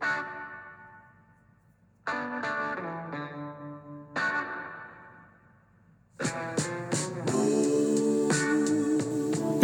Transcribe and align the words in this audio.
Good 0.00 0.12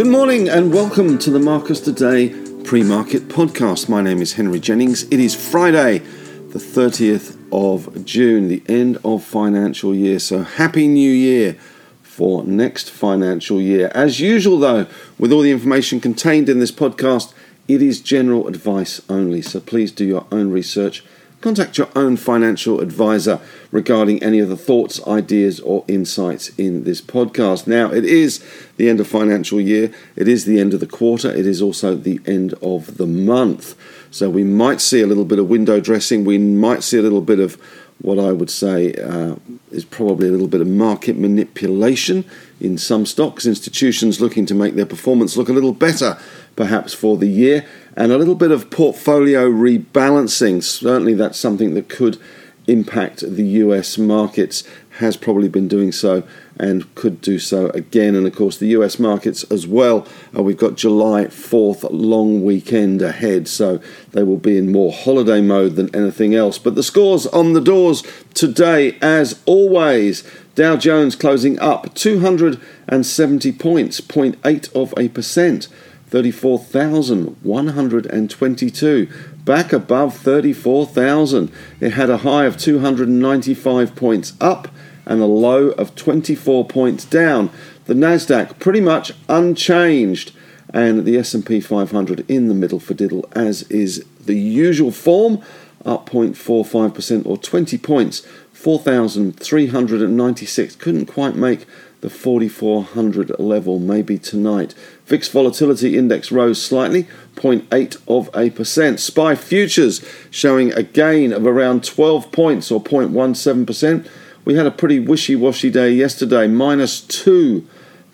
morning 0.07 0.49
and 0.51 0.75
welcome 0.75 1.17
to 1.19 1.31
the 1.31 1.39
Marcus 1.39 1.81
Today 1.81 2.29
pre 2.65 2.83
market 2.83 3.29
podcast. 3.29 3.89
My 3.89 4.03
name 4.03 4.21
is 4.21 4.35
Henry 4.35 4.61
Jennings. 4.61 5.05
It 5.05 5.21
is 5.21 5.35
Friday, 5.35 6.01
the 6.01 6.59
30th 6.59 7.39
of 7.51 8.05
June, 8.05 8.49
the 8.49 8.63
end 8.69 8.99
of 9.07 9.25
financial 9.25 9.95
year. 9.95 10.19
So, 10.19 10.43
Happy 10.43 10.87
New 10.87 11.11
Year 11.11 11.57
for 12.03 12.45
next 12.45 12.91
financial 12.91 13.59
year. 13.59 13.91
As 13.95 14.21
usual, 14.21 14.59
though, 14.59 14.87
with 15.19 15.33
all 15.33 15.41
the 15.41 15.51
information 15.51 15.99
contained 15.99 16.51
in 16.51 16.59
this 16.59 16.73
podcast, 16.73 17.33
it 17.69 17.83
is 17.83 18.01
general 18.01 18.49
advice 18.49 19.01
only. 19.09 19.43
So, 19.43 19.61
please 19.61 19.93
do 19.93 20.05
your 20.05 20.27
own 20.31 20.51
research 20.51 21.03
contact 21.47 21.79
your 21.79 21.89
own 21.95 22.17
financial 22.17 22.81
advisor 22.81 23.41
regarding 23.71 24.21
any 24.21 24.41
of 24.41 24.49
the 24.49 24.57
thoughts, 24.57 25.07
ideas, 25.07 25.61
or 25.61 25.85
insights 25.87 26.49
in 26.59 26.83
this 26.83 27.01
podcast. 27.01 27.69
Now, 27.69 27.93
it 27.93 28.05
is 28.05 28.45
the 28.79 28.89
end 28.89 28.99
of 28.99 29.07
financial 29.07 29.61
year, 29.61 29.93
it 30.17 30.27
is 30.27 30.45
the 30.45 30.59
end 30.59 30.75
of 30.75 30.81
the 30.81 30.87
quarter, 30.87 31.31
it 31.31 31.47
is 31.47 31.63
also 31.63 31.95
the 31.95 32.21
end 32.27 32.55
of 32.55 32.97
the 32.97 33.07
month. 33.07 33.77
So, 34.11 34.31
we 34.31 34.45
might 34.45 34.81
see 34.81 35.03
a 35.03 35.07
little 35.07 35.25
bit 35.25 35.39
of 35.39 35.49
window 35.49 35.79
dressing, 35.79 36.25
we 36.25 36.39
might 36.39 36.83
see 36.83 36.99
a 36.99 37.03
little 37.03 37.21
bit 37.21 37.39
of 37.39 37.61
what 38.01 38.19
I 38.19 38.33
would 38.33 38.51
say 38.51 38.93
uh, 38.95 39.37
is 39.71 39.85
probably 39.85 40.29
a 40.29 40.31
little 40.31 40.49
bit 40.49 40.61
of 40.61 40.67
market 40.67 41.17
manipulation 41.17 42.25
in 42.61 42.77
some 42.77 43.07
stocks, 43.07 43.47
institutions 43.47 44.21
looking 44.21 44.47
to 44.47 44.55
make 44.55 44.75
their 44.75 44.85
performance 44.85 45.37
look 45.37 45.49
a 45.49 45.53
little 45.53 45.73
better 45.73 46.19
perhaps 46.57 46.93
for 46.95 47.17
the 47.17 47.29
year, 47.29 47.65
and 47.97 48.11
a 48.11 48.19
little 48.19 48.35
bit 48.35 48.51
of 48.51 48.71
portfolio 48.71 49.49
rebalancing. 49.49 50.63
Certainly, 50.63 51.15
that's 51.15 51.39
something 51.39 51.75
that 51.75 51.89
could 51.89 52.19
impact 52.67 53.21
the 53.21 53.45
US 53.45 53.97
markets, 53.97 54.65
has 54.99 55.17
probably 55.17 55.49
been 55.49 55.69
doing 55.69 55.93
so 55.93 56.23
and 56.59 56.93
could 56.95 57.21
do 57.21 57.39
so 57.39 57.69
again. 57.71 58.15
And 58.15 58.27
of 58.27 58.35
course, 58.35 58.57
the 58.57 58.69
US 58.69 58.99
markets 58.99 59.45
as 59.45 59.67
well. 59.67 60.07
Uh, 60.37 60.43
we've 60.43 60.57
got 60.57 60.77
July 60.77 61.27
4th 61.27 61.87
long 61.91 62.43
weekend 62.43 63.03
ahead, 63.03 63.47
so 63.47 63.81
they 64.13 64.23
will 64.23 64.39
be 64.39 64.57
in 64.57 64.73
more 64.73 64.93
holiday 64.93 65.41
mode 65.41 65.77
than 65.77 65.95
anything 65.95 66.35
else. 66.35 66.59
But 66.59 66.75
the 66.75 66.83
scores 66.83 67.27
on 67.27 67.53
the 67.53 67.61
doors 67.61 68.03
today, 68.35 68.97
as 69.03 69.41
always. 69.47 70.25
Dow 70.55 70.77
Jones 70.77 71.17
closing 71.17 71.59
up 71.59 71.95
270 71.95 73.53
points, 73.53 74.01
0.8 74.01 74.75
of 74.75 74.95
a 74.97 75.09
percent. 75.11 75.69
34,122, 76.09 79.09
back 79.45 79.73
above 79.73 80.17
34,000. 80.17 81.51
It 81.81 81.93
had 81.93 82.11
a 82.11 82.19
high 82.19 82.45
of 82.45 82.57
295 82.57 83.97
points 83.97 84.35
up 84.41 84.69
and 85.05 85.21
a 85.21 85.27
low 85.27 85.71
of 85.71 85.95
24 85.95 86.67
points 86.67 87.05
down. 87.05 87.51
The 87.87 87.95
Nasdaq 87.95 88.59
pretty 88.59 88.81
much 88.81 89.13
unchanged 89.29 90.33
and 90.73 91.05
the 91.05 91.17
S&P 91.17 91.61
500 91.61 92.29
in 92.29 92.49
the 92.49 92.55
middle 92.55 92.81
for 92.81 92.95
diddle 92.95 93.29
as 93.33 93.63
is 93.65 94.05
the 94.25 94.35
usual 94.35 94.91
form, 94.91 95.41
up 95.85 96.09
0.45% 96.11 97.27
or 97.27 97.37
20 97.39 97.79
points. 97.79 98.27
4,396 98.53 100.77
couldn't 100.77 101.07
quite 101.07 101.37
make 101.37 101.67
the 102.01 102.11
4400 102.11 103.39
level 103.39 103.79
maybe 103.79 104.19
tonight. 104.19 104.75
VIX 105.07 105.29
volatility 105.29 105.97
index 105.97 106.31
rose 106.31 106.63
slightly, 106.63 107.05
0.8 107.37 107.97
of 108.07 108.31
a 108.35 108.51
percent. 108.51 109.01
SPY 109.01 109.35
futures 109.35 110.07
showing 110.31 110.73
a 110.73 110.83
gain 110.83 111.33
of 111.33 111.47
around 111.47 111.85
12 111.85 112.31
points 112.33 112.71
or 112.71 112.83
0.17%. 112.83 114.09
We 114.45 114.55
had 114.55 114.67
a 114.67 114.71
pretty 114.71 115.01
wishy-washy 115.01 115.71
day 115.71 115.91
yesterday, 115.93 116.47
minus 116.47 117.01
2 117.01 117.67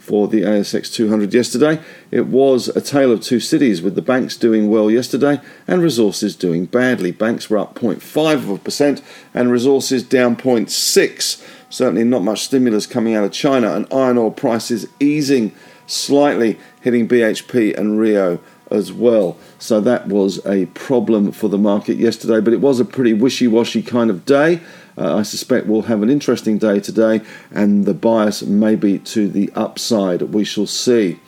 for 0.02 0.26
the 0.26 0.42
ASX 0.42 0.92
200 0.92 1.32
yesterday. 1.32 1.80
It 2.10 2.26
was 2.26 2.68
a 2.68 2.80
tale 2.80 3.12
of 3.12 3.20
two 3.20 3.38
cities 3.38 3.80
with 3.80 3.94
the 3.94 4.02
banks 4.02 4.36
doing 4.36 4.68
well 4.68 4.90
yesterday 4.90 5.40
and 5.68 5.80
resources 5.80 6.34
doing 6.34 6.66
badly. 6.66 7.12
Banks 7.12 7.48
were 7.48 7.58
up 7.58 7.76
0.5 7.76 8.34
of 8.34 8.50
a 8.50 8.58
percent 8.58 9.00
and 9.32 9.52
resources 9.52 10.02
down 10.02 10.36
0.6. 10.36 11.46
Certainly 11.72 12.04
not 12.04 12.22
much 12.22 12.42
stimulus 12.42 12.86
coming 12.86 13.14
out 13.14 13.24
of 13.24 13.32
China, 13.32 13.72
and 13.74 13.90
iron 13.90 14.18
ore 14.18 14.30
prices 14.30 14.86
easing 15.00 15.54
slightly, 15.86 16.58
hitting 16.82 17.08
BHP 17.08 17.74
and 17.78 17.98
Rio 17.98 18.40
as 18.70 18.92
well. 18.92 19.38
So 19.58 19.80
that 19.80 20.06
was 20.06 20.44
a 20.44 20.66
problem 20.66 21.32
for 21.32 21.48
the 21.48 21.56
market 21.56 21.96
yesterday, 21.96 22.40
but 22.40 22.52
it 22.52 22.60
was 22.60 22.78
a 22.78 22.84
pretty 22.84 23.14
wishy 23.14 23.48
washy 23.48 23.80
kind 23.80 24.10
of 24.10 24.26
day. 24.26 24.60
Uh, 24.98 25.16
I 25.16 25.22
suspect 25.22 25.66
we'll 25.66 25.82
have 25.82 26.02
an 26.02 26.10
interesting 26.10 26.58
day 26.58 26.78
today, 26.78 27.22
and 27.50 27.86
the 27.86 27.94
bias 27.94 28.42
may 28.42 28.74
be 28.74 28.98
to 28.98 29.26
the 29.26 29.50
upside. 29.54 30.20
We 30.20 30.44
shall 30.44 30.66
see. 30.66 31.20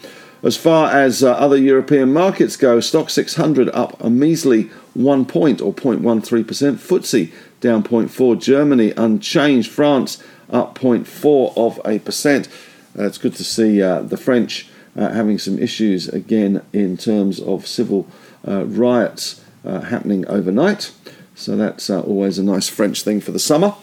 As 0.45 0.59
far 0.59 0.91
as 0.91 1.25
uh, 1.25 1.33
other 1.33 1.57
European 1.57 2.13
markets 2.13 2.57
go, 2.57 2.77
Stoxx 2.77 3.13
600 3.13 3.71
up 3.71 3.99
a 3.99 4.11
measly 4.11 4.65
one 4.93 5.25
point 5.25 5.63
or 5.63 5.73
0.13%. 5.73 6.45
FTSE 6.45 7.33
down 7.61 7.83
0.4. 7.83 8.41
Germany 8.41 8.93
unchanged. 8.95 9.71
France 9.71 10.23
up 10.51 10.79
0.4 10.79 11.57
of 11.57 11.81
a 11.87 11.99
percent. 11.99 12.49
Uh, 12.97 13.05
it's 13.05 13.17
good 13.17 13.35
to 13.37 13.45
see 13.45 13.83
uh, 13.83 14.03
the 14.03 14.19
French 14.19 14.69
uh, 14.95 15.09
having 15.09 15.39
some 15.39 15.59
issues 15.59 16.09
again 16.09 16.63
in 16.75 16.99
terms 16.99 17.41
of 17.41 17.67
civil 17.67 18.07
uh, 18.47 18.67
riots 18.67 19.43
uh, 19.65 19.81
happening 19.81 20.27
overnight. 20.29 20.93
So 21.35 21.57
that's 21.57 21.89
always 21.89 22.39
a 22.39 22.45
nice 22.45 22.69
French 22.69 23.03
thing 23.03 23.23
for 23.23 23.33
the 23.33 23.39
summer. 23.39 23.75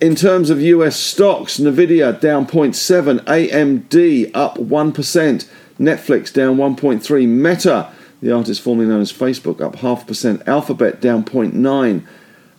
In 0.00 0.14
terms 0.14 0.50
of 0.50 0.60
US 0.60 0.96
stocks, 0.96 1.58
Nvidia 1.58 2.20
down 2.20 2.46
0.7, 2.46 3.20
AMD 3.24 4.30
up 4.34 4.56
1%, 4.56 5.48
Netflix 5.80 6.32
down 6.32 6.58
1.3, 6.58 7.26
Meta, 7.26 7.90
the 8.20 8.30
artist 8.30 8.60
formerly 8.60 8.86
known 8.86 9.00
as 9.00 9.12
Facebook, 9.12 9.60
up 9.62 9.76
half 9.76 10.06
percent, 10.06 10.46
Alphabet 10.46 11.00
down 11.00 11.24
0.9. 11.24 12.04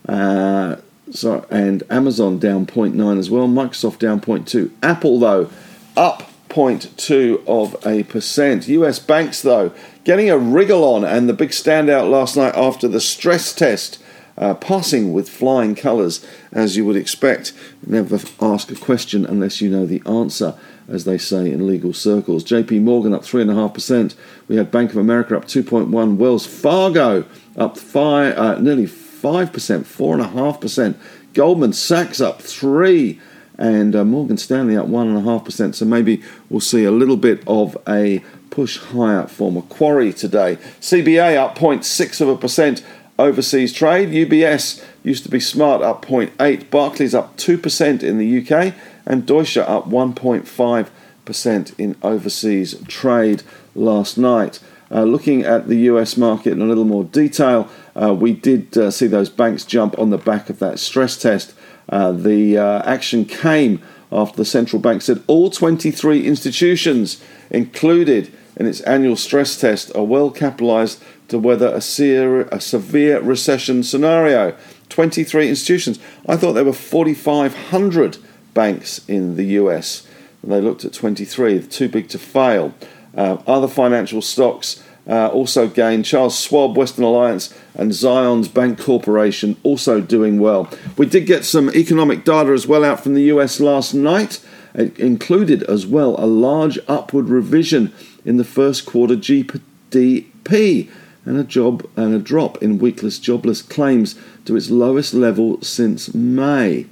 Uh, 0.08 0.76
so, 1.12 1.46
and 1.50 1.82
Amazon 1.88 2.38
down 2.38 2.66
0.9 2.66 3.18
as 3.18 3.30
well. 3.30 3.46
Microsoft 3.46 3.98
down 3.98 4.20
0.2. 4.20 4.70
Apple, 4.82 5.20
though, 5.20 5.50
up 5.96 6.24
0.2 6.48 7.46
of 7.46 7.76
a 7.86 8.02
percent. 8.04 8.66
US 8.68 8.98
banks, 8.98 9.40
though, 9.42 9.72
getting 10.04 10.28
a 10.28 10.36
wriggle 10.38 10.82
on, 10.82 11.04
and 11.04 11.28
the 11.28 11.34
big 11.34 11.50
standout 11.50 12.10
last 12.10 12.36
night 12.36 12.54
after 12.56 12.88
the 12.88 13.00
stress 13.00 13.54
test. 13.54 13.98
Uh, 14.38 14.54
passing 14.54 15.12
with 15.12 15.28
flying 15.28 15.74
colours, 15.74 16.24
as 16.52 16.74
you 16.74 16.86
would 16.86 16.96
expect. 16.96 17.52
Never 17.86 18.18
ask 18.40 18.70
a 18.70 18.74
question 18.74 19.26
unless 19.26 19.60
you 19.60 19.68
know 19.68 19.84
the 19.84 20.02
answer, 20.06 20.54
as 20.88 21.04
they 21.04 21.18
say 21.18 21.50
in 21.50 21.66
legal 21.66 21.92
circles. 21.92 22.44
JP 22.44 22.82
Morgan 22.82 23.14
up 23.14 23.22
3.5%. 23.22 24.14
We 24.48 24.56
had 24.56 24.70
Bank 24.70 24.90
of 24.90 24.96
America 24.96 25.36
up 25.36 25.44
2.1%. 25.44 26.16
Wells 26.16 26.46
Fargo 26.46 27.24
up 27.56 27.76
five, 27.78 28.36
uh, 28.36 28.58
nearly 28.58 28.86
5%, 28.86 28.90
4.5%. 29.22 30.96
Goldman 31.32 31.72
Sachs 31.72 32.20
up 32.20 32.42
3 32.42 33.20
and 33.58 33.94
uh, 33.94 34.04
Morgan 34.04 34.36
Stanley 34.36 34.76
up 34.76 34.86
1.5%. 34.86 35.74
So 35.74 35.84
maybe 35.84 36.22
we'll 36.50 36.60
see 36.60 36.84
a 36.84 36.90
little 36.90 37.16
bit 37.16 37.42
of 37.46 37.76
a 37.88 38.22
push 38.50 38.78
higher 38.78 39.26
for 39.26 39.50
Macquarie 39.52 40.12
today. 40.12 40.56
CBA 40.80 41.36
up 41.36 41.56
0.6 41.56 42.20
of 42.20 42.28
a 42.28 42.36
percent 42.36 42.84
overseas 43.18 43.72
trade. 43.72 44.08
UBS 44.08 44.84
used 45.02 45.22
to 45.24 45.30
be 45.30 45.40
smart 45.40 45.82
up 45.82 46.04
0.8. 46.04 46.70
Barclays 46.70 47.14
up 47.14 47.36
2% 47.36 48.02
in 48.02 48.18
the 48.18 48.40
UK 48.40 48.74
and 49.06 49.26
Deutsche 49.26 49.56
up 49.56 49.88
1.5% 49.88 51.78
in 51.78 51.96
overseas 52.02 52.74
trade 52.88 53.42
last 53.74 54.18
night. 54.18 54.60
Uh, 54.90 55.04
looking 55.04 55.42
at 55.42 55.68
the 55.68 55.76
US 55.76 56.16
market 56.16 56.52
in 56.52 56.60
a 56.60 56.66
little 56.66 56.84
more 56.84 57.04
detail, 57.04 57.68
uh, 58.00 58.12
we 58.12 58.32
did 58.32 58.76
uh, 58.76 58.90
see 58.90 59.06
those 59.06 59.30
banks 59.30 59.64
jump 59.64 59.98
on 59.98 60.10
the 60.10 60.18
back 60.18 60.50
of 60.50 60.58
that 60.58 60.78
stress 60.78 61.16
test. 61.16 61.54
Uh, 61.88 62.12
the 62.12 62.58
uh, 62.58 62.82
action 62.82 63.24
came 63.24 63.82
after 64.12 64.36
the 64.36 64.44
central 64.44 64.80
bank 64.80 65.00
said 65.00 65.22
all 65.26 65.50
23 65.50 66.26
institutions 66.26 67.22
included 67.50 68.30
in 68.56 68.66
its 68.66 68.82
annual 68.82 69.16
stress 69.16 69.58
test 69.58 69.94
are 69.96 70.04
well 70.04 70.30
capitalized 70.30 71.02
to 71.28 71.38
weather 71.38 71.68
a, 71.68 71.80
ser- 71.80 72.42
a 72.52 72.60
severe 72.60 73.20
recession 73.20 73.82
scenario. 73.82 74.54
23 74.90 75.48
institutions. 75.48 75.98
I 76.28 76.36
thought 76.36 76.52
there 76.52 76.64
were 76.64 76.74
4,500 76.74 78.18
banks 78.54 79.06
in 79.08 79.36
the 79.36 79.44
US. 79.60 80.06
They 80.44 80.60
looked 80.60 80.84
at 80.84 80.92
23, 80.92 81.62
too 81.62 81.88
big 81.88 82.08
to 82.08 82.18
fail. 82.18 82.74
Uh, 83.16 83.38
other 83.46 83.68
financial 83.68 84.22
stocks 84.22 84.82
uh, 85.06 85.28
also 85.28 85.68
gained. 85.68 86.04
Charles 86.04 86.40
Schwab, 86.40 86.76
Western 86.76 87.04
Alliance, 87.04 87.54
and 87.74 87.92
Zions 87.92 88.52
Bank 88.52 88.80
Corporation 88.80 89.56
also 89.62 90.00
doing 90.00 90.40
well. 90.40 90.68
We 90.96 91.06
did 91.06 91.26
get 91.26 91.44
some 91.44 91.70
economic 91.70 92.24
data 92.24 92.52
as 92.52 92.66
well 92.66 92.84
out 92.84 93.02
from 93.02 93.14
the 93.14 93.24
US 93.24 93.60
last 93.60 93.94
night. 93.94 94.44
It 94.74 94.98
included 94.98 95.62
as 95.64 95.86
well 95.86 96.16
a 96.18 96.26
large 96.26 96.78
upward 96.88 97.28
revision 97.28 97.92
in 98.24 98.36
the 98.36 98.44
first 98.44 98.86
quarter 98.86 99.16
GDP. 99.16 100.90
and 101.24 101.38
a 101.38 101.44
job 101.44 101.88
and 101.94 102.14
a 102.14 102.18
drop 102.18 102.60
in 102.62 102.80
weekless 102.80 103.20
jobless 103.20 103.62
claims 103.62 104.16
to 104.44 104.56
its 104.56 104.70
lowest 104.70 105.14
level 105.14 105.60
since 105.62 106.12
May. 106.14 106.86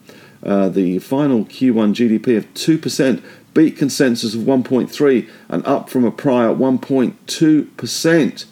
Uh, 0.44 0.68
the 0.68 0.98
final 0.98 1.44
Q1 1.44 1.94
GDP 1.94 2.36
of 2.36 2.52
2% 2.54 3.22
beat 3.52 3.76
consensus 3.76 4.34
of 4.34 4.42
1.3 4.42 5.28
and 5.48 5.66
up 5.66 5.90
from 5.90 6.04
a 6.04 6.10
prior 6.10 6.54
1.2%. 6.54 8.44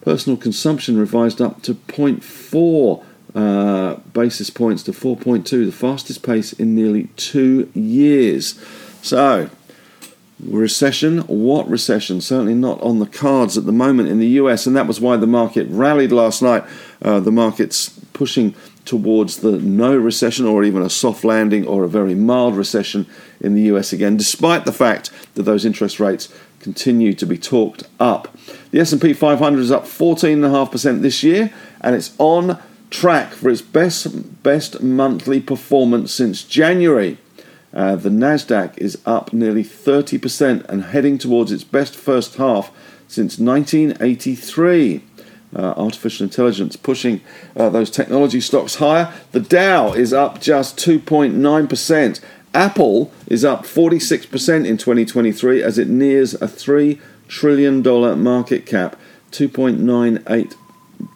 Personal 0.00 0.36
consumption 0.36 0.98
revised 0.98 1.40
up 1.40 1.62
to 1.62 1.74
0.4 1.74 3.04
uh, 3.34 3.94
basis 4.12 4.50
points 4.50 4.82
to 4.82 4.92
4.2, 4.92 5.44
the 5.66 5.72
fastest 5.72 6.22
pace 6.22 6.52
in 6.52 6.74
nearly 6.74 7.04
two 7.16 7.70
years. 7.74 8.60
So, 9.02 9.48
recession. 10.42 11.20
What 11.20 11.68
recession? 11.68 12.20
Certainly 12.20 12.54
not 12.54 12.80
on 12.82 12.98
the 12.98 13.06
cards 13.06 13.56
at 13.56 13.64
the 13.64 13.72
moment 13.72 14.08
in 14.08 14.18
the 14.18 14.26
US, 14.28 14.66
and 14.66 14.76
that 14.76 14.86
was 14.86 15.00
why 15.00 15.16
the 15.16 15.26
market 15.26 15.66
rallied 15.70 16.12
last 16.12 16.42
night. 16.42 16.64
Uh, 17.00 17.20
the 17.20 17.32
market's 17.32 18.01
pushing 18.22 18.54
towards 18.84 19.38
the 19.38 19.58
no 19.58 19.96
recession 19.96 20.46
or 20.46 20.62
even 20.62 20.80
a 20.80 20.88
soft 20.88 21.24
landing 21.24 21.66
or 21.66 21.82
a 21.82 21.88
very 21.88 22.14
mild 22.14 22.56
recession 22.56 23.04
in 23.40 23.52
the 23.56 23.62
US 23.62 23.92
again, 23.92 24.16
despite 24.16 24.64
the 24.64 24.70
fact 24.84 25.10
that 25.34 25.42
those 25.42 25.64
interest 25.64 25.98
rates 25.98 26.32
continue 26.60 27.14
to 27.14 27.26
be 27.26 27.36
talked 27.36 27.82
up. 27.98 28.28
The 28.70 28.78
S&P 28.78 29.12
500 29.12 29.60
is 29.60 29.72
up 29.72 29.86
14.5% 29.86 31.02
this 31.02 31.24
year, 31.24 31.52
and 31.80 31.96
it's 31.96 32.14
on 32.18 32.62
track 32.90 33.32
for 33.32 33.50
its 33.50 33.60
best 33.60 34.42
best 34.44 34.80
monthly 34.80 35.40
performance 35.40 36.14
since 36.14 36.44
January. 36.44 37.18
Uh, 37.74 37.96
the 37.96 38.10
Nasdaq 38.10 38.78
is 38.78 38.98
up 39.04 39.32
nearly 39.32 39.64
30% 39.64 40.64
and 40.68 40.84
heading 40.84 41.18
towards 41.18 41.50
its 41.50 41.64
best 41.64 41.96
first 41.96 42.36
half 42.36 42.70
since 43.08 43.36
1983. 43.40 45.02
Uh, 45.54 45.74
artificial 45.76 46.24
intelligence 46.24 46.76
pushing 46.76 47.20
uh, 47.56 47.68
those 47.68 47.90
technology 47.90 48.40
stocks 48.40 48.76
higher. 48.76 49.12
The 49.32 49.40
Dow 49.40 49.92
is 49.92 50.14
up 50.14 50.40
just 50.40 50.78
2.9%. 50.78 52.20
Apple 52.54 53.12
is 53.26 53.44
up 53.44 53.64
46% 53.64 54.66
in 54.66 54.78
2023 54.78 55.62
as 55.62 55.76
it 55.76 55.88
nears 55.88 56.32
a 56.34 56.46
$3 56.46 56.98
trillion 57.28 57.82
market 58.22 58.64
cap, 58.64 58.96
2.98 59.30 60.54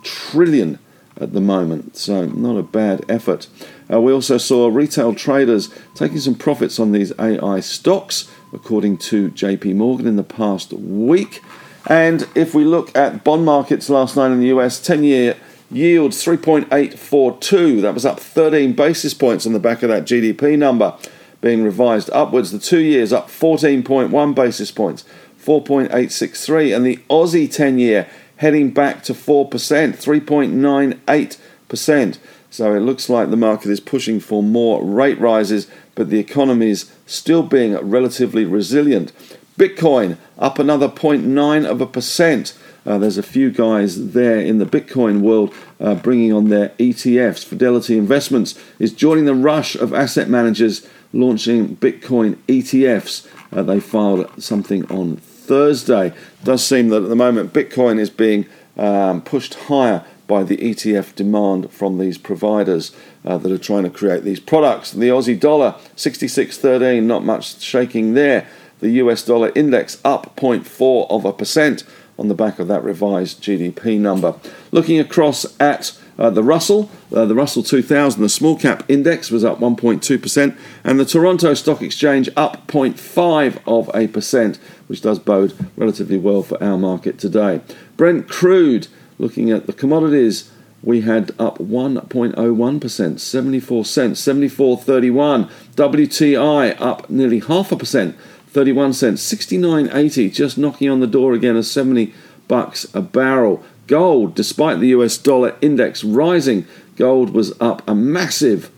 trillion 0.02 0.78
at 1.18 1.32
the 1.32 1.40
moment. 1.40 1.96
So, 1.96 2.26
not 2.26 2.58
a 2.58 2.62
bad 2.62 3.04
effort. 3.08 3.48
Uh, 3.90 4.00
we 4.00 4.12
also 4.12 4.38
saw 4.38 4.68
retail 4.68 5.14
traders 5.14 5.72
taking 5.94 6.18
some 6.18 6.34
profits 6.34 6.78
on 6.78 6.92
these 6.92 7.12
AI 7.18 7.60
stocks, 7.60 8.30
according 8.52 8.98
to 8.98 9.30
JP 9.30 9.76
Morgan 9.76 10.06
in 10.06 10.16
the 10.16 10.24
past 10.24 10.72
week. 10.72 11.42
And 11.86 12.28
if 12.34 12.54
we 12.54 12.64
look 12.64 12.96
at 12.96 13.22
bond 13.22 13.44
markets 13.44 13.88
last 13.88 14.16
night 14.16 14.32
in 14.32 14.40
the 14.40 14.48
US, 14.48 14.80
10 14.80 15.04
year 15.04 15.36
yield 15.70 16.10
3.842. 16.12 17.82
That 17.82 17.94
was 17.94 18.04
up 18.04 18.18
13 18.20 18.74
basis 18.74 19.14
points 19.14 19.46
on 19.46 19.52
the 19.52 19.58
back 19.58 19.82
of 19.82 19.88
that 19.88 20.04
GDP 20.04 20.56
number 20.58 20.94
being 21.40 21.64
revised 21.64 22.10
upwards. 22.10 22.52
The 22.52 22.58
two 22.58 22.80
years 22.80 23.10
up 23.12 23.28
14.1 23.28 24.34
basis 24.34 24.70
points, 24.70 25.04
4.863. 25.42 26.76
And 26.76 26.86
the 26.86 26.98
Aussie 27.10 27.52
10 27.52 27.78
year 27.78 28.08
heading 28.36 28.70
back 28.70 29.02
to 29.04 29.14
4%, 29.14 29.48
3.98%. 29.48 32.18
So 32.50 32.74
it 32.74 32.80
looks 32.80 33.08
like 33.10 33.30
the 33.30 33.36
market 33.36 33.70
is 33.70 33.80
pushing 33.80 34.20
for 34.20 34.42
more 34.42 34.84
rate 34.84 35.18
rises, 35.20 35.68
but 35.94 36.10
the 36.10 36.18
economy 36.18 36.68
is 36.70 36.92
still 37.06 37.42
being 37.42 37.74
relatively 37.76 38.44
resilient. 38.44 39.12
Bitcoin 39.58 40.18
up 40.38 40.58
another 40.58 40.88
0.9 40.88 41.64
of 41.64 41.80
a 41.80 41.86
percent. 41.86 42.56
Uh, 42.84 42.98
there's 42.98 43.18
a 43.18 43.22
few 43.22 43.50
guys 43.50 44.12
there 44.12 44.38
in 44.38 44.58
the 44.58 44.66
Bitcoin 44.66 45.20
world 45.20 45.52
uh, 45.80 45.94
bringing 45.94 46.32
on 46.32 46.50
their 46.50 46.68
ETFs. 46.78 47.44
Fidelity 47.44 47.98
Investments 47.98 48.54
is 48.78 48.92
joining 48.92 49.24
the 49.24 49.34
rush 49.34 49.74
of 49.74 49.92
asset 49.92 50.28
managers 50.28 50.86
launching 51.12 51.76
Bitcoin 51.76 52.36
ETFs. 52.46 53.26
Uh, 53.52 53.62
they 53.62 53.80
filed 53.80 54.30
something 54.42 54.84
on 54.90 55.16
Thursday. 55.16 56.08
It 56.08 56.44
does 56.44 56.64
seem 56.64 56.88
that 56.88 57.02
at 57.02 57.08
the 57.08 57.16
moment 57.16 57.52
Bitcoin 57.52 57.98
is 57.98 58.10
being 58.10 58.46
um, 58.76 59.22
pushed 59.22 59.54
higher 59.54 60.04
by 60.26 60.42
the 60.42 60.56
ETF 60.56 61.14
demand 61.14 61.70
from 61.70 61.98
these 61.98 62.18
providers 62.18 62.94
uh, 63.24 63.38
that 63.38 63.50
are 63.50 63.58
trying 63.58 63.84
to 63.84 63.90
create 63.90 64.24
these 64.24 64.40
products. 64.40 64.92
The 64.92 65.08
Aussie 65.08 65.38
dollar 65.38 65.76
66.13, 65.96 67.04
not 67.04 67.24
much 67.24 67.60
shaking 67.60 68.14
there. 68.14 68.48
The 68.80 68.90
US 68.90 69.24
dollar 69.24 69.52
index 69.54 70.00
up 70.04 70.36
0.4 70.36 71.10
of 71.10 71.24
a 71.24 71.32
percent 71.32 71.84
on 72.18 72.28
the 72.28 72.34
back 72.34 72.58
of 72.58 72.68
that 72.68 72.84
revised 72.84 73.42
GDP 73.42 73.98
number. 73.98 74.34
Looking 74.70 74.98
across 74.98 75.46
at 75.60 75.98
uh, 76.18 76.30
the 76.30 76.42
Russell, 76.42 76.90
uh, 77.14 77.26
the 77.26 77.34
Russell 77.34 77.62
2000, 77.62 78.22
the 78.22 78.28
small 78.28 78.56
cap 78.58 78.84
index 78.88 79.30
was 79.30 79.44
up 79.44 79.58
1.2%, 79.58 80.56
and 80.82 80.98
the 80.98 81.04
Toronto 81.04 81.52
Stock 81.54 81.82
Exchange 81.82 82.30
up 82.36 82.66
0.5 82.66 83.58
of 83.66 83.90
a 83.94 84.08
percent, 84.08 84.56
which 84.86 85.02
does 85.02 85.18
bode 85.18 85.54
relatively 85.76 86.16
well 86.16 86.42
for 86.42 86.62
our 86.62 86.78
market 86.78 87.18
today. 87.18 87.60
Brent 87.96 88.28
crude, 88.28 88.88
looking 89.18 89.50
at 89.50 89.66
the 89.66 89.72
commodities, 89.72 90.50
we 90.82 91.00
had 91.02 91.32
up 91.38 91.58
1.01%, 91.58 93.20
74 93.20 93.84
cents, 93.84 94.22
74.31. 94.22 95.50
WTI 95.74 96.80
up 96.80 97.10
nearly 97.10 97.40
half 97.40 97.72
a 97.72 97.76
percent, 97.76 98.16
31 98.56 98.94
cents, 98.94 99.34
69.80, 99.34 100.32
just 100.32 100.56
knocking 100.56 100.88
on 100.88 101.00
the 101.00 101.06
door 101.06 101.34
again 101.34 101.58
of 101.58 101.66
70 101.66 102.14
bucks 102.48 102.86
a 102.94 103.02
barrel. 103.02 103.62
Gold, 103.86 104.34
despite 104.34 104.80
the 104.80 104.88
US 104.88 105.18
dollar 105.18 105.54
index 105.60 106.02
rising, 106.02 106.66
gold 106.96 107.34
was 107.34 107.52
up 107.60 107.86
a 107.86 107.94
massive 107.94 108.70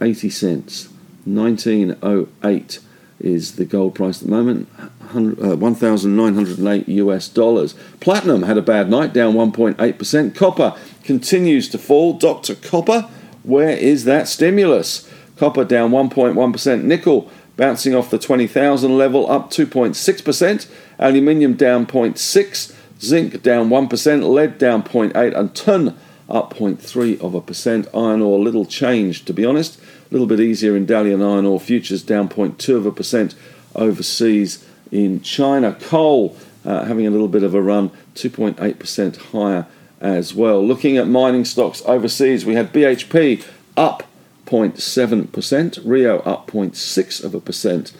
80 0.00 0.30
cents. 0.30 0.88
1908 1.24 2.78
is 3.18 3.56
the 3.56 3.64
gold 3.64 3.96
price 3.96 4.22
at 4.22 4.28
the 4.28 4.32
moment, 4.32 4.68
uh, 5.12 5.56
1,908 5.56 6.88
US 6.88 7.28
dollars. 7.28 7.74
Platinum 7.98 8.44
had 8.44 8.56
a 8.56 8.62
bad 8.62 8.88
night, 8.88 9.12
down 9.12 9.34
1.8%. 9.34 10.36
Copper 10.36 10.76
continues 11.02 11.68
to 11.70 11.78
fall. 11.78 12.12
Dr. 12.12 12.54
Copper, 12.54 13.08
where 13.42 13.76
is 13.76 14.04
that 14.04 14.28
stimulus? 14.28 15.10
Copper 15.36 15.64
down 15.64 15.90
1.1%. 15.90 16.84
Nickel 16.84 17.28
bouncing 17.56 17.94
off 17.94 18.10
the 18.10 18.18
20,000 18.18 18.96
level, 18.96 19.30
up 19.30 19.50
2.6%. 19.50 20.68
Aluminium 20.98 21.54
down 21.54 21.86
0.6. 21.86 22.74
Zinc 23.00 23.42
down 23.42 23.68
1%. 23.68 24.28
Lead 24.28 24.58
down 24.58 24.82
0.8. 24.82 25.36
And 25.36 25.54
tin 25.54 25.96
up 26.28 26.54
0.3 26.54 27.20
of 27.20 27.34
a 27.34 27.40
percent. 27.40 27.88
Iron 27.94 28.22
ore 28.22 28.38
little 28.38 28.64
change, 28.64 29.24
to 29.24 29.32
be 29.32 29.44
honest. 29.44 29.78
A 29.78 29.82
little 30.10 30.26
bit 30.26 30.40
easier 30.40 30.76
in 30.76 30.86
Dalian 30.86 31.26
iron 31.26 31.46
ore 31.46 31.60
futures 31.60 32.02
down 32.02 32.28
0.2 32.28 32.76
of 32.76 32.86
a 32.86 32.92
percent 32.92 33.34
overseas 33.74 34.64
in 34.90 35.20
China. 35.20 35.74
Coal 35.74 36.36
uh, 36.64 36.84
having 36.84 37.06
a 37.06 37.10
little 37.10 37.28
bit 37.28 37.42
of 37.42 37.54
a 37.54 37.62
run, 37.62 37.90
2.8% 38.14 39.16
higher 39.30 39.66
as 40.00 40.34
well. 40.34 40.64
Looking 40.64 40.96
at 40.96 41.06
mining 41.06 41.44
stocks 41.44 41.82
overseas, 41.86 42.44
we 42.44 42.54
had 42.54 42.72
BHP 42.72 43.46
up 43.76 44.02
0.7%, 44.46 45.80
Rio 45.84 46.20
up 46.20 46.50
0.6 46.50 47.24
of 47.24 47.34
a 47.34 47.40
percent, 47.40 47.92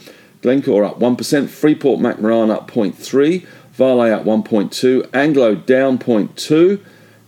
Glencore 0.42 0.84
up 0.84 1.00
1%, 1.00 1.48
Freeport 1.48 2.00
McMoran 2.00 2.50
up 2.50 2.70
0.3, 2.70 3.46
Vale 3.72 4.14
up 4.14 4.24
1.2, 4.24 5.10
Anglo 5.12 5.54
down 5.54 5.98
0.2, 5.98 6.80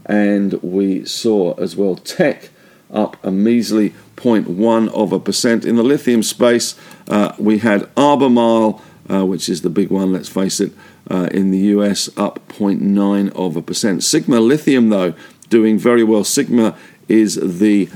and 0.07 0.55
we 0.63 1.05
saw 1.05 1.53
as 1.55 1.77
well 1.77 1.97
Teck 1.97 2.51
up 2.91 3.23
a 3.25 3.31
measly 3.31 3.91
0.1 4.17 4.89
of 4.89 5.13
a 5.13 5.21
percent. 5.21 5.65
In 5.65 5.77
the 5.77 5.83
lithium 5.83 6.23
space, 6.23 6.75
uh, 7.09 7.35
we 7.39 7.59
had 7.59 7.89
Albemarle, 7.97 8.83
uh, 9.11 9.27
which 9.27 9.49
is 9.49 9.63
the 9.63 9.71
big 9.71 9.91
one, 9.91 10.13
let's 10.13 10.29
face 10.29 10.61
it, 10.61 10.73
uh, 11.11 11.29
in 11.33 11.51
the 11.51 11.59
US, 11.59 12.09
up 12.17 12.41
0.9 12.49 13.31
of 13.33 13.57
a 13.57 13.63
percent. 13.63 14.03
Sigma 14.03 14.41
Lithium, 14.41 14.89
though, 14.89 15.15
doing 15.49 15.79
very 15.79 16.05
well. 16.05 16.25
Sigma 16.25 16.77
is 17.09 17.35
the 17.35 17.89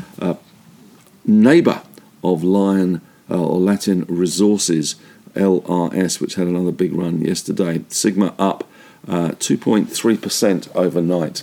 neighbor 1.32 1.82
of 2.22 2.44
Lion 2.44 3.00
uh, 3.30 3.42
or 3.42 3.58
Latin 3.58 4.04
Resources, 4.08 4.96
LRS, 5.34 6.20
which 6.20 6.34
had 6.34 6.46
another 6.46 6.72
big 6.72 6.92
run 6.92 7.20
yesterday. 7.22 7.84
Sigma 7.88 8.34
up 8.38 8.68
2.3% 9.06 10.68
uh, 10.68 10.78
overnight. 10.78 11.42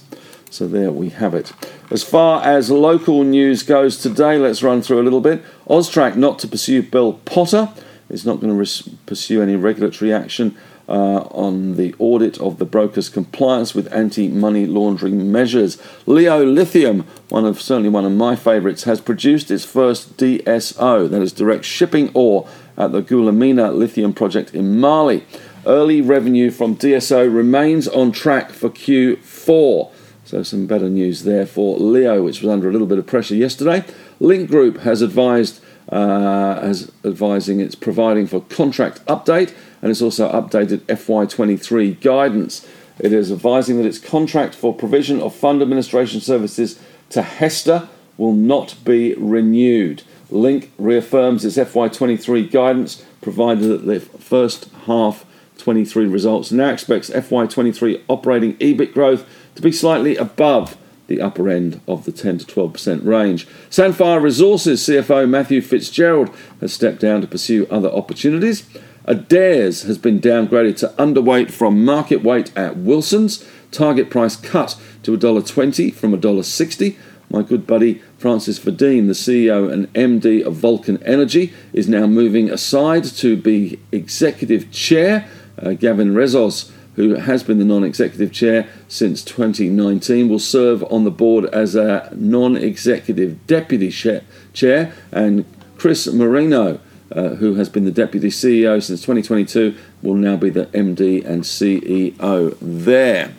So 0.51 0.67
there 0.67 0.91
we 0.91 1.09
have 1.09 1.33
it. 1.33 1.53
As 1.91 2.03
far 2.03 2.43
as 2.43 2.71
local 2.71 3.23
news 3.23 3.63
goes 3.63 3.97
today, 3.97 4.37
let's 4.37 4.63
run 4.63 4.81
through 4.81 5.01
a 5.01 5.03
little 5.03 5.21
bit. 5.21 5.43
Austrac 5.67 6.15
not 6.15 6.39
to 6.39 6.47
pursue 6.47 6.81
Bell 6.81 7.13
Potter. 7.13 7.69
It's 8.09 8.25
not 8.25 8.39
going 8.39 8.51
to 8.51 8.57
res- 8.57 8.89
pursue 9.05 9.41
any 9.41 9.55
regulatory 9.55 10.11
action 10.11 10.57
uh, 10.89 11.27
on 11.31 11.77
the 11.77 11.95
audit 11.99 12.37
of 12.39 12.57
the 12.57 12.65
broker's 12.65 13.07
compliance 13.07 13.73
with 13.73 13.93
anti-money 13.93 14.65
laundering 14.65 15.31
measures. 15.31 15.81
Leo 16.05 16.43
Lithium, 16.43 17.05
one 17.29 17.45
of 17.45 17.61
certainly 17.61 17.89
one 17.89 18.05
of 18.05 18.11
my 18.11 18.35
favourites, 18.35 18.83
has 18.83 18.99
produced 18.99 19.51
its 19.51 19.63
first 19.63 20.17
DSO, 20.17 21.09
that 21.09 21.21
is 21.21 21.31
direct 21.31 21.63
shipping 21.63 22.11
ore, 22.13 22.49
at 22.77 22.91
the 22.91 23.01
Goulamina 23.01 23.75
lithium 23.75 24.13
project 24.13 24.53
in 24.55 24.79
Mali. 24.79 25.25
Early 25.65 26.01
revenue 26.01 26.49
from 26.49 26.77
DSO 26.77 27.33
remains 27.33 27.87
on 27.87 28.11
track 28.11 28.51
for 28.51 28.69
Q4 28.69 29.19
4. 29.49 29.91
So 30.25 30.43
some 30.43 30.67
better 30.67 30.89
news 30.89 31.23
there 31.23 31.47
for 31.47 31.77
Leo, 31.79 32.21
which 32.21 32.41
was 32.41 32.51
under 32.51 32.69
a 32.69 32.71
little 32.71 32.85
bit 32.85 32.99
of 32.99 33.07
pressure 33.07 33.33
yesterday. 33.33 33.83
Link 34.19 34.47
Group 34.47 34.81
has 34.81 35.01
advised 35.01 35.59
uh, 35.91 36.59
as 36.61 36.91
advising 37.03 37.59
it's 37.59 37.75
providing 37.75 38.27
for 38.27 38.41
contract 38.41 39.03
update 39.05 39.53
and 39.81 39.91
it's 39.91 40.01
also 40.01 40.31
updated 40.31 40.79
FY23 40.81 41.99
guidance. 42.01 42.67
It 42.99 43.13
is 43.13 43.31
advising 43.31 43.77
that 43.77 43.87
its 43.87 43.99
contract 43.99 44.53
for 44.53 44.73
provision 44.73 45.21
of 45.21 45.33
fund 45.33 45.61
administration 45.61 46.21
services 46.21 46.79
to 47.09 47.21
HESTA 47.21 47.87
will 48.17 48.33
not 48.33 48.75
be 48.83 49.15
renewed. 49.15 50.03
Link 50.29 50.71
reaffirms 50.77 51.45
its 51.45 51.57
FY23 51.57 52.51
guidance 52.51 53.03
provided 53.21 53.63
that 53.63 53.85
the 53.85 53.99
first 53.99 54.69
half 54.85 55.25
23 55.57 56.05
results 56.07 56.51
now 56.51 56.69
expects 56.69 57.09
FY23 57.09 58.03
operating 58.07 58.55
EBIT 58.57 58.93
growth 58.93 59.27
to 59.55 59.61
be 59.61 59.71
slightly 59.71 60.15
above 60.15 60.77
the 61.09 61.21
upper 61.21 61.49
end 61.49 61.81
of 61.87 62.05
the 62.05 62.11
10 62.13 62.37
to 62.37 62.45
12% 62.45 63.05
range. 63.05 63.45
Sandfire 63.69 64.21
Resources 64.21 64.81
CFO 64.81 65.27
Matthew 65.27 65.59
Fitzgerald 65.59 66.33
has 66.61 66.71
stepped 66.71 67.01
down 67.01 67.19
to 67.19 67.27
pursue 67.27 67.67
other 67.69 67.89
opportunities. 67.89 68.63
Adairs 69.05 69.81
has 69.83 69.97
been 69.97 70.21
downgraded 70.21 70.77
to 70.77 70.93
underweight 70.97 71.51
from 71.51 71.83
market 71.83 72.23
weight 72.23 72.55
at 72.55 72.77
Wilson's. 72.77 73.45
Target 73.71 74.09
price 74.09 74.35
cut 74.35 74.79
to 75.03 75.17
$1.20 75.17 75.93
from 75.93 76.13
$1.60. 76.13 76.95
My 77.31 77.43
good 77.43 77.67
buddy 77.67 78.01
Francis 78.17 78.59
Wedin, 78.59 79.07
the 79.07 79.13
CEO 79.13 79.71
and 79.71 79.91
MD 79.93 80.43
of 80.43 80.55
Vulcan 80.55 81.01
Energy, 81.03 81.53
is 81.73 81.87
now 81.87 82.07
moving 82.07 82.49
aside 82.49 83.03
to 83.03 83.37
be 83.37 83.79
executive 83.91 84.71
chair. 84.71 85.27
Uh, 85.57 85.73
Gavin 85.73 86.13
Rezos 86.13 86.71
who 86.99 87.15
has 87.15 87.43
been 87.43 87.59
the 87.59 87.63
non 87.63 87.85
executive 87.85 88.29
chair 88.29 88.67
since 88.89 89.23
2019, 89.23 90.27
will 90.27 90.37
serve 90.37 90.83
on 90.91 91.05
the 91.05 91.11
board 91.11 91.45
as 91.45 91.73
a 91.73 92.11
non 92.13 92.57
executive 92.57 93.47
deputy 93.47 93.89
chair, 93.89 94.93
and 95.13 95.45
Chris 95.77 96.07
Moreno. 96.07 96.81
Uh, 97.11 97.29
who 97.29 97.55
has 97.55 97.69
been 97.69 97.85
the 97.85 97.91
deputy 97.91 98.27
CEO 98.27 98.83
since 98.83 99.01
2022, 99.01 99.75
will 100.03 100.13
now 100.13 100.37
be 100.37 100.51
the 100.51 100.67
MD 100.67 101.25
and 101.25 101.41
CEO 101.41 102.55
there. 102.61 103.33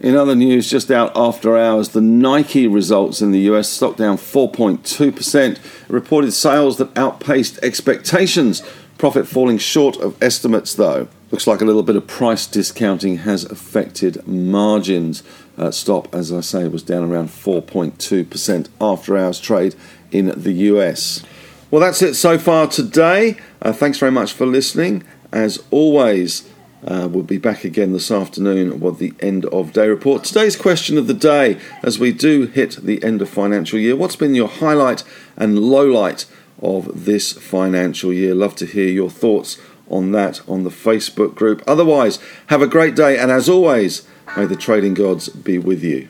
In 0.00 0.16
other 0.16 0.34
news, 0.34 0.68
just 0.68 0.90
out 0.90 1.10
after 1.16 1.56
hours, 1.56 1.90
the 1.90 2.02
Nike 2.02 2.66
results 2.66 3.22
in 3.22 3.30
the 3.30 3.40
US 3.52 3.70
stock 3.70 3.96
down 3.96 4.18
4.2%. 4.18 5.58
Reported 5.88 6.32
sales 6.32 6.76
that 6.76 6.98
outpaced 6.98 7.58
expectations. 7.62 8.62
Profit 8.98 9.26
falling 9.26 9.56
short 9.56 9.96
of 9.96 10.22
estimates, 10.22 10.74
though. 10.74 11.08
Looks 11.30 11.46
like 11.46 11.60
a 11.60 11.64
little 11.64 11.82
bit 11.82 11.96
of 11.96 12.06
price 12.06 12.46
discounting 12.46 13.18
has 13.18 13.44
affected 13.44 14.26
margins. 14.28 15.22
Uh, 15.56 15.70
stop, 15.70 16.14
as 16.14 16.32
I 16.32 16.40
say, 16.40 16.68
was 16.68 16.82
down 16.82 17.10
around 17.10 17.28
4.2% 17.28 18.68
after 18.80 19.16
hours 19.16 19.40
trade 19.40 19.74
in 20.12 20.32
the 20.36 20.52
US. 20.52 21.24
Well, 21.70 21.80
that's 21.80 22.02
it 22.02 22.14
so 22.14 22.38
far 22.38 22.68
today. 22.68 23.36
Uh, 23.62 23.72
thanks 23.72 23.98
very 23.98 24.12
much 24.12 24.32
for 24.32 24.46
listening. 24.46 25.02
As 25.32 25.62
always, 25.70 26.48
uh, 26.86 27.08
we'll 27.10 27.24
be 27.24 27.38
back 27.38 27.64
again 27.64 27.92
this 27.92 28.10
afternoon 28.10 28.78
with 28.78 28.98
the 28.98 29.14
end 29.20 29.46
of 29.46 29.72
day 29.72 29.88
report. 29.88 30.24
Today's 30.24 30.56
question 30.56 30.98
of 30.98 31.06
the 31.06 31.14
day, 31.14 31.58
as 31.82 31.98
we 31.98 32.12
do 32.12 32.46
hit 32.46 32.76
the 32.82 33.02
end 33.02 33.22
of 33.22 33.30
financial 33.30 33.78
year, 33.78 33.96
what's 33.96 34.16
been 34.16 34.34
your 34.34 34.48
highlight 34.48 35.02
and 35.36 35.58
low 35.58 35.86
light 35.86 36.26
of 36.60 37.06
this 37.06 37.32
financial 37.32 38.12
year? 38.12 38.34
Love 38.34 38.54
to 38.56 38.66
hear 38.66 38.88
your 38.88 39.10
thoughts 39.10 39.58
on 39.94 40.12
that 40.12 40.40
on 40.48 40.64
the 40.64 40.70
Facebook 40.70 41.34
group. 41.34 41.62
Otherwise, 41.66 42.18
have 42.48 42.62
a 42.62 42.66
great 42.66 42.94
day, 42.94 43.18
and 43.18 43.30
as 43.30 43.48
always, 43.48 44.06
may 44.36 44.46
the 44.46 44.56
trading 44.56 44.94
gods 44.94 45.28
be 45.28 45.58
with 45.58 45.82
you. 45.82 46.08